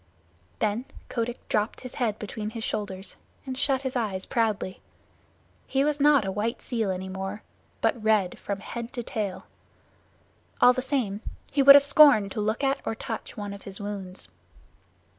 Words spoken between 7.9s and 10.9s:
red from head to tail. All the